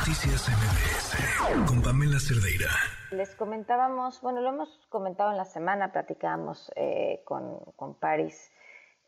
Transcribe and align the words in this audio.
Noticias 0.00 0.48
MBS 0.48 1.68
con 1.68 1.82
Pamela 1.82 2.18
Cerdeira. 2.18 2.70
Les 3.10 3.34
comentábamos, 3.34 4.22
bueno, 4.22 4.40
lo 4.40 4.48
hemos 4.48 4.70
comentado 4.88 5.30
en 5.30 5.36
la 5.36 5.44
semana, 5.44 5.92
platicábamos 5.92 6.72
eh, 6.74 7.20
con, 7.26 7.58
con 7.76 7.96
Paris 7.96 8.50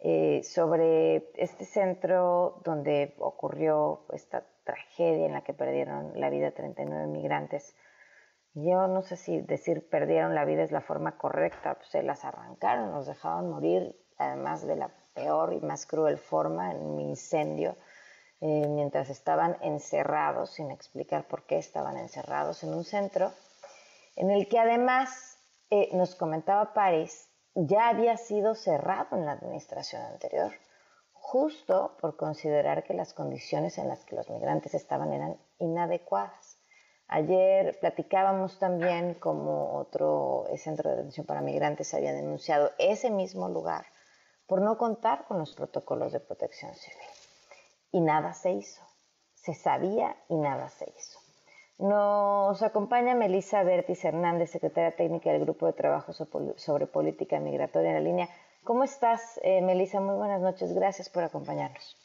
eh, 0.01 0.43
sobre 0.43 1.31
este 1.37 1.65
centro 1.65 2.61
donde 2.63 3.15
ocurrió 3.21 4.05
esta 4.13 4.45
tragedia 4.65 5.25
en 5.25 5.33
la 5.33 5.43
que 5.43 5.55
perdieron 5.55 6.13
la 6.21 6.29
vida 6.29 6.51
39 6.51 7.07
migrantes. 7.07 7.75
Yo 8.53 8.87
no 8.87 9.01
sé 9.01 9.17
si 9.17 9.41
decir 9.41 9.89
perdieron 9.89 10.35
la 10.35 10.45
vida 10.45 10.63
es 10.63 10.73
la 10.73 10.83
forma 10.83 11.17
correcta, 11.17 11.77
pues 11.77 11.89
se 11.89 12.03
las 12.03 12.23
arrancaron, 12.27 12.93
los 12.93 13.07
dejaban 13.07 13.49
morir, 13.49 13.97
además 14.19 14.67
de 14.67 14.77
la 14.77 14.91
peor 15.15 15.55
y 15.55 15.61
más 15.63 15.87
cruel 15.87 16.19
forma, 16.19 16.71
en 16.71 16.83
un 16.83 17.01
incendio 17.01 17.79
eh, 18.45 18.67
mientras 18.67 19.09
estaban 19.09 19.57
encerrados, 19.61 20.51
sin 20.51 20.73
explicar 20.73 21.29
por 21.29 21.45
qué 21.45 21.59
estaban 21.59 21.97
encerrados 21.97 22.65
en 22.65 22.75
un 22.75 22.83
centro, 22.83 23.31
en 24.17 24.33
el 24.33 24.49
que 24.49 24.59
además, 24.59 25.39
eh, 25.71 25.91
nos 25.93 26.17
comentaba 26.17 26.75
París, 26.75 27.29
ya 27.55 27.89
había 27.89 28.17
sido 28.17 28.57
cerrado 28.57 29.17
en 29.17 29.27
la 29.27 29.33
administración 29.33 30.03
anterior, 30.03 30.51
justo 31.13 31.97
por 32.01 32.17
considerar 32.17 32.83
que 32.83 32.95
las 32.95 33.15
condiciones 33.15 33.79
en 33.79 33.87
las 33.87 34.05
que 34.05 34.17
los 34.17 34.29
migrantes 34.29 34.75
estaban 34.75 35.13
eran 35.13 35.37
inadecuadas. 35.61 36.59
Ayer 37.07 37.79
platicábamos 37.79 38.59
también 38.59 39.15
como 39.15 39.77
otro 39.77 40.47
centro 40.57 40.91
de 40.91 40.97
detención 40.97 41.27
para 41.27 41.43
migrantes 41.43 41.95
había 41.95 42.13
denunciado 42.13 42.73
ese 42.79 43.09
mismo 43.09 43.49
lugar 43.49 43.87
por 44.49 44.61
no 44.61 44.77
contar 44.79 45.27
con 45.27 45.39
los 45.39 45.55
protocolos 45.55 46.11
de 46.11 46.19
protección 46.19 46.75
civil 46.75 47.22
y 47.93 48.01
nada 48.01 48.33
se 48.33 48.51
hizo. 48.53 48.83
Se 49.35 49.55
sabía 49.55 50.17
y 50.29 50.37
nada 50.37 50.69
se 50.69 50.87
hizo. 50.97 51.19
Nos 51.79 52.63
acompaña 52.63 53.15
Melisa 53.15 53.63
Bertis 53.65 54.05
Hernández, 54.05 54.51
secretaria 54.51 54.95
técnica 54.95 55.31
del 55.33 55.41
Grupo 55.41 55.67
de 55.67 55.73
Trabajo 55.73 56.13
sobre 56.13 56.87
Política 56.87 57.41
Migratoria 57.41 57.91
en 57.91 57.95
la 57.95 58.01
línea. 58.01 58.29
¿Cómo 58.65 58.85
estás, 58.85 59.41
eh, 59.43 59.61
Melisa? 59.61 60.01
Muy 60.01 60.15
buenas 60.15 60.41
noches. 60.41 60.73
Gracias 60.73 61.09
por 61.09 61.25
acompañarnos. 61.25 61.97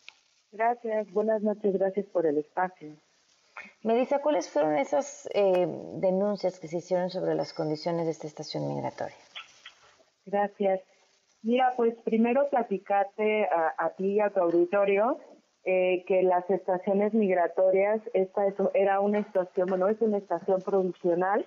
Gracias. 0.51 1.11
Buenas 1.11 1.43
noches. 1.43 1.73
Gracias 1.77 2.07
por 2.07 2.25
el 2.25 2.39
espacio. 2.39 2.95
Melissa, 3.83 4.19
¿cuáles 4.19 4.49
fueron 4.49 4.77
esas 4.77 5.29
eh, 5.33 5.67
denuncias 5.95 6.59
que 6.59 6.67
se 6.67 6.77
hicieron 6.77 7.09
sobre 7.09 7.35
las 7.35 7.53
condiciones 7.53 8.05
de 8.05 8.11
esta 8.11 8.27
estación 8.27 8.67
migratoria? 8.67 9.15
Gracias. 10.25 10.81
Mira, 11.43 11.73
pues 11.77 11.95
primero 12.03 12.49
platicarte 12.49 13.45
a, 13.45 13.75
a 13.77 13.89
ti 13.91 14.13
y 14.13 14.19
a 14.19 14.31
tu 14.31 14.39
auditorio 14.39 15.19
eh, 15.69 16.05
que 16.07 16.23
las 16.23 16.49
estaciones 16.49 17.13
migratorias, 17.13 17.99
esta 18.13 18.41
era 18.73 19.01
una 19.01 19.19
estación, 19.19 19.67
bueno, 19.67 19.89
es 19.89 19.99
una 19.99 20.17
estación 20.17 20.61
provisional 20.61 21.45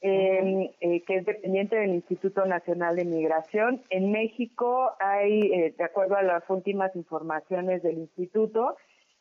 eh, 0.00 0.74
que 0.80 1.14
es 1.14 1.24
dependiente 1.24 1.76
del 1.76 1.90
Instituto 1.90 2.44
Nacional 2.44 2.96
de 2.96 3.04
Migración. 3.04 3.84
En 3.90 4.10
México 4.10 4.90
hay, 4.98 5.52
eh, 5.52 5.74
de 5.78 5.84
acuerdo 5.84 6.16
a 6.16 6.24
las 6.24 6.42
últimas 6.50 6.96
informaciones 6.96 7.84
del 7.84 7.98
instituto, 7.98 8.76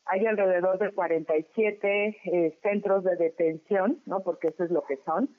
hay 0.05 0.25
alrededor 0.25 0.79
de 0.79 0.91
47 0.91 2.57
centros 2.63 3.03
de 3.03 3.17
detención, 3.17 4.01
¿no? 4.07 4.21
Porque 4.21 4.47
eso 4.47 4.63
es 4.63 4.71
lo 4.71 4.81
que 4.85 4.97
son. 5.05 5.29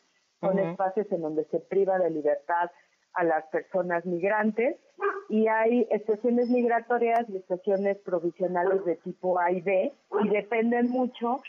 Son 0.41 0.61
espacios 0.61 1.11
en 1.11 1.23
donde 1.23 1.45
se 1.47 1.59
priva 1.59 1.99
de 1.99 2.11
libertad 2.11 2.71
a 3.17 3.25
las 3.25 3.45
personas 3.47 4.05
migrantes 4.07 4.77
y 5.29 5.49
hay 5.49 5.87
estaciones 5.91 6.49
migratorias 6.51 7.29
y 7.29 7.37
estaciones 7.37 7.99
provisionales 7.99 8.85
de 8.85 8.97
tipo 8.97 9.39
A 9.39 9.51
y 9.51 9.61
B 9.61 9.93
y 10.23 10.29
dependen 10.29 10.91
mucho 10.91 11.41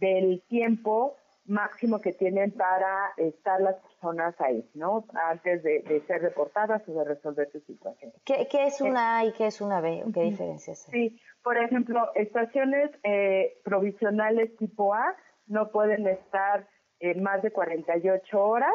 del 0.00 0.42
tiempo 0.48 1.16
máximo 1.44 2.00
que 2.00 2.12
tienen 2.12 2.52
para 2.52 3.12
estar 3.16 3.60
las 3.60 3.76
personas 3.76 4.34
ahí, 4.40 4.68
¿no? 4.74 5.04
Antes 5.28 5.62
de, 5.62 6.02
ser 6.06 6.22
reportadas 6.22 6.82
o 6.88 6.92
de 6.92 7.04
resolver 7.04 7.50
su 7.50 7.60
situación. 7.60 8.12
¿Qué, 8.24 8.46
es 8.52 8.80
una 8.80 9.18
A 9.18 9.24
y 9.24 9.32
qué 9.32 9.46
es 9.46 9.60
una 9.60 9.80
B? 9.80 10.04
¿Qué 10.14 10.22
diferencias 10.22 10.88
hay? 10.88 10.92
Sí, 11.08 11.20
por 11.42 11.58
ejemplo, 11.58 12.10
estaciones 12.14 12.90
eh, 13.02 13.58
provisionales 13.64 14.56
tipo 14.56 14.94
A 14.94 15.16
no 15.46 15.70
pueden 15.70 16.06
estar 16.06 16.66
eh, 17.00 17.20
más 17.20 17.42
de 17.42 17.50
48 17.50 18.40
horas 18.40 18.72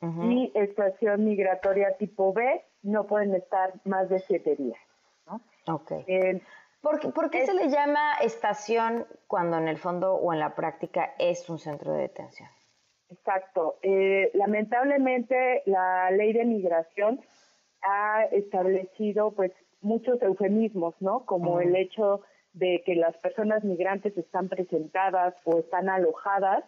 y 0.00 0.52
estación 0.54 1.24
migratoria 1.24 1.96
tipo 1.96 2.32
B 2.32 2.64
no 2.82 3.06
pueden 3.06 3.34
estar 3.34 3.74
más 3.84 4.08
de 4.08 4.20
siete 4.20 4.54
días. 4.54 4.78
¿no? 5.26 5.40
Okay. 5.66 6.04
Eh, 6.06 6.40
¿Por, 6.80 7.30
qué 7.30 7.44
se 7.44 7.54
le 7.54 7.68
llama 7.68 8.14
estación 8.22 9.06
cuando 9.26 9.58
en 9.58 9.66
el 9.66 9.78
fondo 9.78 10.14
o 10.14 10.32
en 10.32 10.38
la 10.38 10.54
práctica 10.54 11.14
es 11.18 11.50
un 11.50 11.58
centro 11.58 11.92
de 11.92 12.02
detención? 12.02 12.48
Exacto. 13.10 13.78
Eh, 13.82 14.30
lamentablemente 14.34 15.62
la 15.66 16.10
ley 16.12 16.32
de 16.32 16.44
migración 16.44 17.20
ha 17.82 18.24
establecido 18.26 19.32
pues 19.32 19.52
muchos 19.80 20.22
eufemismos, 20.22 20.94
¿no? 21.00 21.24
Como 21.26 21.60
el 21.60 21.74
hecho 21.74 22.22
de 22.52 22.82
que 22.84 22.94
las 22.94 23.16
personas 23.18 23.64
migrantes 23.64 24.16
están 24.16 24.48
presentadas 24.48 25.34
o 25.44 25.58
están 25.58 25.88
alojadas 25.88 26.64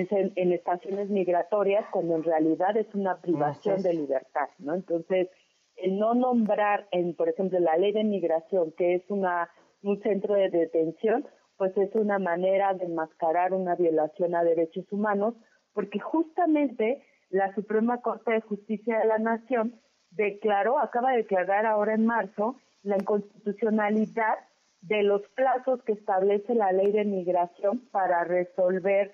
en, 0.00 0.52
estaciones 0.52 1.08
migratorias 1.10 1.84
cuando 1.90 2.16
en 2.16 2.24
realidad 2.24 2.76
es 2.76 2.92
una 2.94 3.20
privación 3.20 3.82
de 3.82 3.94
libertad, 3.94 4.48
¿no? 4.58 4.74
Entonces, 4.74 5.28
el 5.76 5.98
no 5.98 6.14
nombrar, 6.14 6.86
en, 6.90 7.14
por 7.14 7.28
ejemplo, 7.28 7.58
la 7.60 7.76
ley 7.76 7.92
de 7.92 8.04
migración, 8.04 8.72
que 8.72 8.94
es 8.94 9.02
una 9.08 9.50
un 9.84 10.00
centro 10.02 10.34
de 10.34 10.48
detención, 10.48 11.26
pues 11.56 11.76
es 11.76 11.94
una 11.94 12.18
manera 12.18 12.74
de 12.74 12.86
enmascarar 12.86 13.52
una 13.52 13.76
violación 13.76 14.34
a 14.34 14.42
derechos 14.42 14.90
humanos, 14.90 15.34
porque 15.72 16.00
justamente 16.00 17.04
la 17.28 17.54
Suprema 17.54 18.00
Corte 18.00 18.32
de 18.32 18.40
Justicia 18.40 18.98
de 18.98 19.06
la 19.06 19.18
Nación 19.18 19.80
declaró, 20.10 20.78
acaba 20.78 21.10
de 21.12 21.18
declarar 21.18 21.66
ahora 21.66 21.94
en 21.94 22.06
marzo, 22.06 22.56
la 22.82 22.96
inconstitucionalidad 22.96 24.38
de 24.80 25.02
los 25.02 25.22
plazos 25.34 25.82
que 25.84 25.92
establece 25.92 26.54
la 26.54 26.72
ley 26.72 26.92
de 26.92 27.04
migración 27.04 27.80
para 27.90 28.24
resolver 28.24 29.12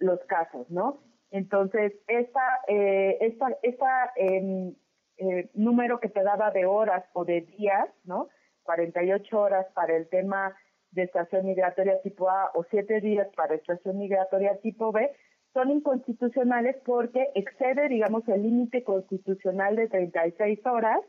los 0.00 0.20
casos, 0.26 0.68
¿no? 0.70 1.00
Entonces, 1.30 1.92
esta, 2.08 2.60
eh, 2.66 3.18
esta, 3.20 3.46
esta 3.62 4.12
em, 4.16 4.74
eh, 5.18 5.50
número 5.54 6.00
que 6.00 6.08
te 6.08 6.22
daba 6.22 6.50
de 6.50 6.66
horas 6.66 7.04
o 7.12 7.24
de 7.24 7.42
días, 7.42 7.88
¿no? 8.04 8.28
48 8.64 9.38
horas 9.38 9.66
para 9.74 9.96
el 9.96 10.08
tema 10.08 10.56
de 10.90 11.04
estación 11.04 11.46
migratoria 11.46 12.00
tipo 12.02 12.28
A 12.28 12.50
o 12.54 12.64
7 12.70 13.00
días 13.00 13.28
para 13.36 13.54
estación 13.54 13.98
migratoria 13.98 14.58
tipo 14.60 14.92
B, 14.92 15.10
son 15.52 15.70
inconstitucionales 15.70 16.76
porque 16.84 17.28
excede, 17.34 17.88
digamos, 17.88 18.26
el 18.28 18.42
límite 18.42 18.84
constitucional 18.84 19.76
de 19.76 19.88
36 19.88 20.64
horas 20.66 21.00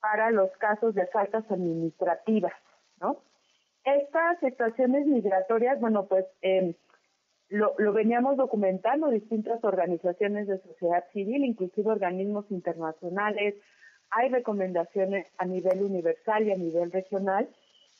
para 0.00 0.30
los 0.30 0.50
casos 0.58 0.94
de 0.94 1.06
faltas 1.06 1.44
administrativas, 1.50 2.52
¿no? 3.00 3.22
Estas 3.84 4.42
estaciones 4.42 5.06
migratorias, 5.06 5.80
bueno, 5.80 6.06
pues 6.06 6.24
eh, 6.42 6.74
lo, 7.48 7.74
lo, 7.78 7.92
veníamos 7.92 8.36
documentando 8.36 9.08
distintas 9.08 9.62
organizaciones 9.62 10.48
de 10.48 10.58
sociedad 10.58 11.04
civil, 11.12 11.44
inclusive 11.44 11.90
organismos 11.90 12.50
internacionales. 12.50 13.54
Hay 14.10 14.28
recomendaciones 14.30 15.26
a 15.38 15.44
nivel 15.44 15.82
universal 15.82 16.46
y 16.46 16.52
a 16.52 16.56
nivel 16.56 16.90
regional, 16.90 17.48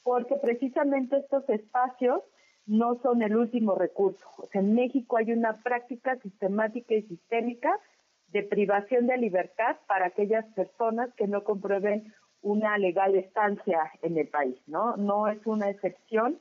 porque 0.05 0.37
precisamente 0.37 1.17
estos 1.17 1.49
espacios 1.49 2.23
no 2.67 2.97
son 3.01 3.23
el 3.23 3.37
último 3.37 3.77
recurso. 3.77 4.27
en 4.53 4.75
México 4.75 5.17
hay 5.17 5.33
una 5.33 5.55
práctica 5.63 6.17
sistemática 6.17 6.95
y 6.95 7.03
sistémica 7.03 7.79
de 8.29 8.43
privación 8.43 9.07
de 9.07 9.17
libertad 9.19 9.77
para 9.87 10.07
aquellas 10.07 10.45
personas 10.55 11.15
que 11.15 11.29
no 11.29 11.45
comprueben 11.45 12.13
una 12.43 12.77
legal 12.77 13.15
estancia 13.15 13.93
en 14.03 14.19
el 14.19 14.29
país, 14.29 14.57
¿no? 14.67 14.97
No 14.97 15.29
es 15.29 15.45
una 15.47 15.71
excepción 15.71 16.39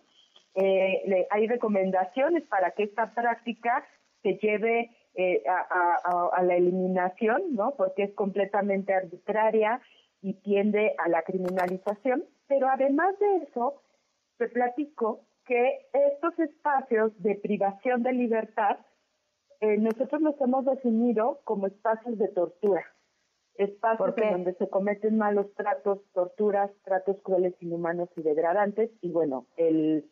eh, 0.55 1.27
hay 1.29 1.47
recomendaciones 1.47 2.43
para 2.43 2.71
que 2.71 2.83
esta 2.83 3.13
práctica 3.13 3.85
se 4.23 4.37
lleve 4.37 4.89
eh, 5.15 5.43
a, 5.47 6.41
la 6.43 6.55
eliminación, 6.55 7.55
¿no? 7.55 7.75
Porque 7.75 8.03
es 8.03 8.13
completamente 8.13 8.93
arbitraria 8.93 9.81
y 10.21 10.33
tiende 10.33 10.95
a 10.97 11.09
la 11.09 11.21
criminalización. 11.21 12.25
Pero 12.47 12.67
además 12.67 13.17
de 13.19 13.37
eso, 13.43 13.81
te 14.37 14.47
platico 14.47 15.21
que 15.45 15.87
estos 15.93 16.37
espacios 16.39 17.11
de 17.21 17.35
privación 17.35 18.03
de 18.03 18.13
libertad, 18.13 18.77
eh, 19.61 19.77
nosotros 19.77 20.21
los 20.21 20.39
hemos 20.41 20.65
definido 20.65 21.39
como 21.43 21.67
espacios 21.67 22.17
de 22.17 22.29
tortura. 22.29 22.83
Espacios 23.55 24.17
en 24.17 24.31
donde 24.31 24.53
se 24.55 24.69
cometen 24.69 25.17
malos 25.17 25.53
tratos, 25.55 25.99
torturas, 26.13 26.71
tratos 26.83 27.21
crueles, 27.21 27.53
inhumanos 27.61 28.09
y 28.17 28.21
degradantes. 28.21 28.91
Y 29.01 29.11
bueno, 29.11 29.45
el 29.55 30.09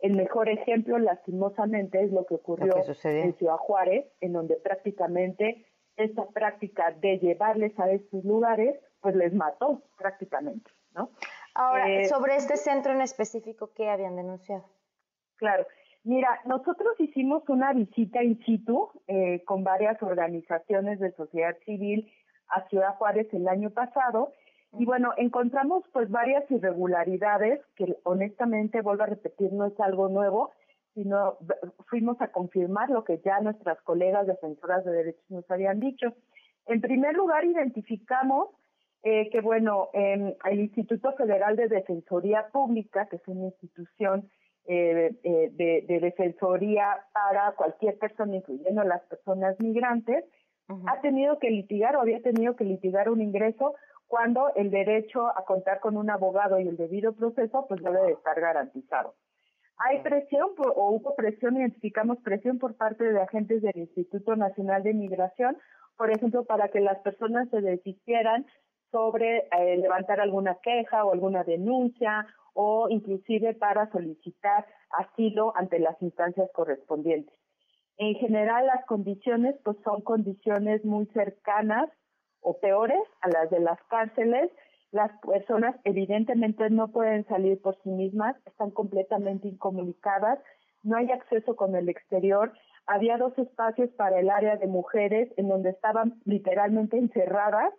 el 0.00 0.14
mejor 0.14 0.48
ejemplo, 0.48 0.98
lastimosamente, 0.98 2.02
es 2.02 2.12
lo 2.12 2.24
que 2.24 2.34
ocurrió 2.34 2.74
en 3.04 3.36
Ciudad 3.36 3.56
Juárez, 3.56 4.06
en 4.20 4.32
donde 4.32 4.56
prácticamente 4.56 5.66
esta 5.96 6.26
práctica 6.28 6.92
de 6.92 7.18
llevarles 7.18 7.78
a 7.78 7.90
estos 7.90 8.24
lugares, 8.24 8.78
pues 9.00 9.16
les 9.16 9.34
mató 9.34 9.82
prácticamente, 9.96 10.70
¿no? 10.94 11.10
Ahora, 11.54 11.90
eh, 11.90 12.04
sobre 12.04 12.36
este 12.36 12.56
centro 12.56 12.92
en 12.92 13.00
específico, 13.00 13.72
¿qué 13.74 13.88
habían 13.88 14.14
denunciado? 14.14 14.64
Claro. 15.36 15.66
Mira, 16.04 16.40
nosotros 16.44 16.94
hicimos 17.00 17.42
una 17.48 17.72
visita 17.72 18.22
in 18.22 18.38
situ 18.44 18.88
eh, 19.08 19.42
con 19.44 19.64
varias 19.64 20.00
organizaciones 20.02 21.00
de 21.00 21.10
sociedad 21.12 21.56
civil 21.64 22.10
a 22.48 22.66
Ciudad 22.68 22.94
Juárez 22.96 23.26
el 23.32 23.48
año 23.48 23.70
pasado 23.70 24.32
y 24.76 24.84
bueno, 24.84 25.12
encontramos 25.16 25.84
pues 25.92 26.10
varias 26.10 26.48
irregularidades 26.50 27.60
que 27.74 27.96
honestamente, 28.02 28.82
vuelvo 28.82 29.04
a 29.04 29.06
repetir, 29.06 29.52
no 29.52 29.66
es 29.66 29.78
algo 29.80 30.08
nuevo, 30.08 30.52
sino 30.94 31.38
fuimos 31.86 32.20
a 32.20 32.28
confirmar 32.28 32.90
lo 32.90 33.04
que 33.04 33.20
ya 33.24 33.40
nuestras 33.40 33.80
colegas 33.82 34.26
defensoras 34.26 34.84
de 34.84 34.92
derechos 34.92 35.30
nos 35.30 35.50
habían 35.50 35.80
dicho. 35.80 36.12
En 36.66 36.80
primer 36.80 37.14
lugar, 37.14 37.44
identificamos 37.44 38.48
eh, 39.04 39.30
que, 39.30 39.40
bueno, 39.40 39.88
el 39.94 40.60
Instituto 40.60 41.12
Federal 41.12 41.56
de 41.56 41.68
Defensoría 41.68 42.48
Pública, 42.52 43.06
que 43.06 43.16
es 43.16 43.28
una 43.28 43.46
institución 43.46 44.28
eh, 44.66 45.14
eh, 45.22 45.50
de, 45.52 45.98
defensoría 46.00 47.06
para 47.14 47.52
cualquier 47.52 47.96
persona, 47.96 48.36
incluyendo 48.36 48.82
las 48.84 49.02
personas 49.04 49.58
migrantes, 49.60 50.24
ha 50.86 51.00
tenido 51.00 51.38
que 51.38 51.48
litigar 51.48 51.96
o 51.96 52.02
había 52.02 52.20
tenido 52.20 52.54
que 52.54 52.64
litigar 52.64 53.08
un 53.08 53.22
ingreso 53.22 53.74
cuando 54.08 54.52
el 54.56 54.70
derecho 54.70 55.26
a 55.26 55.44
contar 55.44 55.80
con 55.80 55.96
un 55.96 56.10
abogado 56.10 56.58
y 56.58 56.66
el 56.66 56.76
debido 56.76 57.12
proceso 57.12 57.66
pues 57.68 57.82
debe 57.82 58.00
de 58.00 58.12
estar 58.12 58.40
garantizado. 58.40 59.14
Hay 59.78 60.00
presión 60.00 60.48
o 60.58 60.90
hubo 60.90 61.14
presión, 61.14 61.56
identificamos 61.56 62.18
presión 62.24 62.58
por 62.58 62.74
parte 62.76 63.04
de 63.04 63.20
agentes 63.20 63.62
del 63.62 63.76
Instituto 63.76 64.34
Nacional 64.34 64.82
de 64.82 64.94
Migración, 64.94 65.56
por 65.96 66.10
ejemplo, 66.10 66.44
para 66.44 66.68
que 66.68 66.80
las 66.80 66.98
personas 67.00 67.48
se 67.50 67.60
desistieran 67.60 68.46
sobre 68.90 69.48
eh, 69.52 69.76
levantar 69.76 70.20
alguna 70.20 70.56
queja 70.62 71.04
o 71.04 71.12
alguna 71.12 71.44
denuncia 71.44 72.26
o 72.54 72.88
inclusive 72.88 73.54
para 73.54 73.90
solicitar 73.92 74.66
asilo 74.90 75.52
ante 75.54 75.78
las 75.78 76.00
instancias 76.02 76.50
correspondientes. 76.52 77.34
En 77.98 78.14
general, 78.14 78.66
las 78.66 78.84
condiciones 78.86 79.54
pues 79.64 79.76
son 79.84 80.00
condiciones 80.00 80.84
muy 80.84 81.06
cercanas 81.06 81.90
o 82.48 82.58
peores 82.58 83.02
a 83.20 83.28
las 83.28 83.50
de 83.50 83.60
las 83.60 83.78
cárceles 83.90 84.50
las 84.90 85.10
personas 85.20 85.76
evidentemente 85.84 86.70
no 86.70 86.88
pueden 86.88 87.26
salir 87.26 87.60
por 87.60 87.76
sí 87.82 87.90
mismas, 87.90 88.36
están 88.46 88.70
completamente 88.70 89.48
incomunicadas, 89.48 90.38
no 90.82 90.96
hay 90.96 91.10
acceso 91.10 91.56
con 91.56 91.76
el 91.76 91.88
exterior. 91.88 92.52
Había 92.86 93.18
dos 93.18 93.36
espacios 93.38 93.90
para 93.98 94.18
el 94.18 94.30
área 94.30 94.56
de 94.56 94.66
mujeres 94.66 95.28
en 95.36 95.48
donde 95.48 95.70
estaban 95.70 96.14
literalmente 96.24 96.96
encerradas, 96.96 97.74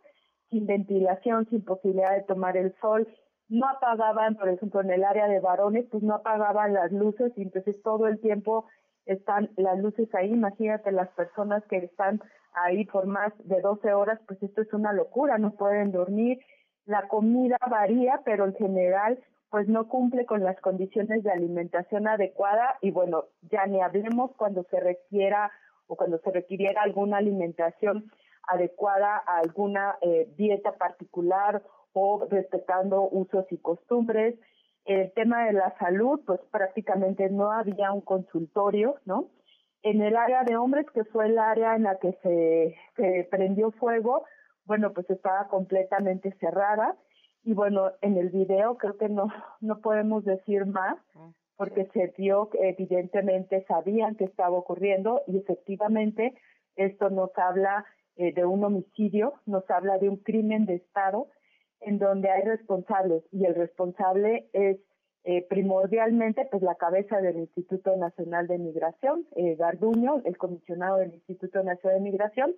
sin 0.51 0.67
ventilación, 0.67 1.47
sin 1.49 1.63
posibilidad 1.63 2.15
de 2.15 2.23
tomar 2.23 2.57
el 2.57 2.75
sol. 2.79 3.07
No 3.47 3.67
apagaban, 3.67 4.35
por 4.35 4.49
ejemplo, 4.49 4.81
en 4.81 4.91
el 4.91 5.03
área 5.03 5.27
de 5.27 5.39
varones, 5.39 5.87
pues 5.89 6.03
no 6.03 6.13
apagaban 6.13 6.73
las 6.73 6.91
luces 6.91 7.33
y 7.35 7.41
entonces 7.41 7.81
todo 7.81 8.05
el 8.05 8.19
tiempo 8.19 8.65
están 9.11 9.49
las 9.57 9.79
luces 9.79 10.13
ahí. 10.15 10.31
Imagínate 10.31 10.91
las 10.91 11.09
personas 11.09 11.63
que 11.65 11.77
están 11.77 12.21
ahí 12.53 12.85
por 12.85 13.05
más 13.05 13.33
de 13.43 13.61
12 13.61 13.93
horas, 13.93 14.19
pues 14.27 14.41
esto 14.41 14.61
es 14.61 14.73
una 14.73 14.93
locura, 14.93 15.37
no 15.37 15.51
pueden 15.51 15.91
dormir 15.91 16.39
la 16.85 17.07
comida 17.07 17.57
varía, 17.69 18.21
pero 18.25 18.45
en 18.45 18.55
general 18.55 19.19
pues 19.51 19.67
no 19.67 19.87
cumple 19.87 20.25
con 20.25 20.43
las 20.43 20.59
condiciones 20.61 21.23
de 21.23 21.31
alimentación 21.31 22.07
adecuada 22.07 22.77
y 22.81 22.91
bueno, 22.91 23.25
ya 23.51 23.65
ni 23.65 23.81
hablemos 23.81 24.31
cuando 24.35 24.63
se 24.69 24.79
requiera 24.79 25.51
o 25.87 25.95
cuando 25.95 26.19
se 26.19 26.31
requiriera 26.31 26.83
alguna 26.83 27.17
alimentación 27.17 28.11
adecuada 28.47 29.23
a 29.25 29.39
alguna 29.39 29.97
eh, 30.01 30.27
dieta 30.37 30.73
particular 30.73 31.63
o 31.93 32.27
respetando 32.29 33.07
usos 33.11 33.45
y 33.51 33.57
costumbres. 33.57 34.35
El 34.89 35.11
tema 35.13 35.45
de 35.45 35.53
la 35.53 35.77
salud, 35.77 36.19
pues 36.25 36.39
prácticamente 36.49 37.29
no 37.29 37.51
había 37.51 37.91
un 37.91 38.01
consultorio, 38.01 38.95
¿no? 39.05 39.29
En 39.83 40.01
el 40.01 40.15
área 40.15 40.43
de 40.43 40.57
hombres, 40.57 40.87
que 40.91 41.03
fue 41.03 41.27
el 41.27 41.37
área 41.37 41.75
en 41.75 41.83
la 41.83 41.99
que 41.99 42.13
se, 42.23 42.75
se 42.95 43.27
prendió 43.29 43.69
fuego, 43.73 44.25
bueno, 44.65 44.91
pues 44.91 45.07
estaba 45.11 45.47
completamente 45.47 46.35
cerrada 46.39 46.97
y 47.43 47.53
bueno, 47.53 47.91
en 48.01 48.17
el 48.17 48.29
video 48.29 48.77
creo 48.77 48.97
que 48.97 49.09
no, 49.09 49.27
no 49.61 49.79
podemos 49.79 50.25
decir 50.25 50.65
más 50.65 50.97
ah, 51.13 51.29
porque 51.55 51.85
se 51.93 52.11
vio 52.17 52.49
que 52.49 52.69
evidentemente 52.69 53.65
sabían 53.67 54.15
que 54.15 54.25
estaba 54.25 54.57
ocurriendo 54.57 55.21
y 55.27 55.37
efectivamente 55.37 56.33
esto 56.75 57.11
nos 57.11 57.29
habla 57.37 57.85
eh, 58.15 58.33
de 58.33 58.43
un 58.43 58.63
homicidio, 58.63 59.35
nos 59.45 59.69
habla 59.69 59.99
de 59.99 60.09
un 60.09 60.17
crimen 60.17 60.65
de 60.65 60.77
Estado 60.77 61.27
en 61.81 61.99
donde 61.99 62.29
hay 62.29 62.43
responsables 62.43 63.23
y 63.31 63.45
el 63.45 63.55
responsable 63.55 64.49
es 64.53 64.77
eh, 65.25 65.45
primordialmente 65.49 66.47
pues 66.49 66.63
la 66.63 66.75
cabeza 66.75 67.19
del 67.21 67.37
Instituto 67.37 67.95
Nacional 67.97 68.47
de 68.47 68.57
Migración, 68.57 69.27
eh, 69.35 69.55
Garduño, 69.55 70.21
el 70.25 70.37
comisionado 70.37 70.97
del 70.97 71.13
Instituto 71.13 71.61
Nacional 71.61 71.99
de 71.99 72.09
Migración, 72.09 72.55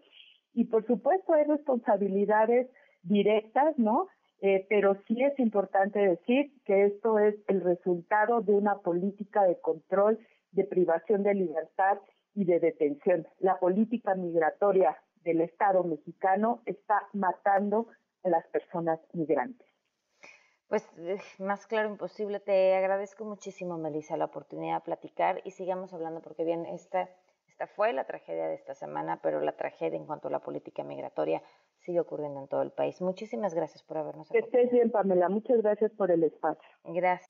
y 0.54 0.66
por 0.66 0.86
supuesto 0.86 1.34
hay 1.34 1.46
responsabilidades 1.46 2.70
directas, 3.04 3.78
¿no? 3.78 4.08
Eh, 4.42 4.66
pero 4.70 4.96
sí 5.08 5.22
es 5.24 5.38
importante 5.40 6.00
decir 6.00 6.52
que 6.66 6.86
esto 6.86 7.20
es 7.20 7.36
el 7.48 7.62
resultado 7.62 8.42
de 8.42 8.54
una 8.54 8.80
política 8.80 9.44
de 9.44 9.60
control, 9.60 10.20
de 10.52 10.64
privación 10.64 11.24
de 11.24 11.36
libertad 11.36 12.00
y 12.34 12.46
de 12.46 12.60
detención. 12.60 13.28
La 13.40 13.60
política 13.60 14.16
migratoria 14.16 14.98
del 15.24 15.42
Estado 15.42 15.84
mexicano 15.84 16.62
está 16.66 17.08
matando 17.14 17.88
las 18.30 18.46
personas 18.48 19.00
migrantes. 19.14 19.68
Pues 20.68 20.88
eh, 21.00 21.18
más 21.40 21.68
claro 21.68 21.90
imposible. 21.90 22.40
Te 22.40 22.76
agradezco 22.76 23.26
muchísimo, 23.26 23.78
Melissa, 23.78 24.16
la 24.16 24.26
oportunidad 24.26 24.76
de 24.76 24.82
platicar 24.82 25.42
y 25.44 25.52
sigamos 25.52 25.94
hablando 25.94 26.22
porque 26.22 26.46
bien, 26.46 26.66
esta 26.66 27.10
fue 27.68 27.94
la 27.94 28.06
tragedia 28.06 28.48
de 28.48 28.56
esta 28.56 28.74
semana, 28.74 29.20
pero 29.22 29.42
la 29.42 29.54
tragedia 29.54 29.98
en 29.98 30.06
cuanto 30.06 30.28
a 30.28 30.32
la 30.32 30.40
política 30.40 30.84
migratoria 30.84 31.42
sigue 31.80 32.00
ocurriendo 32.00 32.40
en 32.40 32.48
todo 32.48 32.62
el 32.62 32.72
país. 32.72 33.02
Muchísimas 33.02 33.54
gracias 33.54 33.84
por 33.84 33.98
habernos 33.98 34.30
acompañado. 34.30 34.52
Que 34.52 34.58
estés 34.58 34.72
bien, 34.72 34.92
Pamela. 34.92 35.30
Muchas 35.30 35.62
gracias 35.62 35.92
por 35.92 36.12
el 36.12 36.24
espacio. 36.24 36.70
Gracias. 36.86 37.28